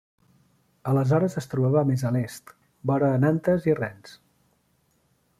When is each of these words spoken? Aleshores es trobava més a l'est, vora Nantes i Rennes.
Aleshores 0.91 1.35
es 1.41 1.47
trobava 1.51 1.83
més 1.89 2.03
a 2.09 2.11
l'est, 2.15 2.53
vora 2.91 3.09
Nantes 3.25 3.67
i 3.69 3.75
Rennes. 3.81 4.15